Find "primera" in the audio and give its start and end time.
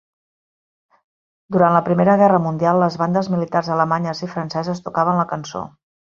1.89-2.15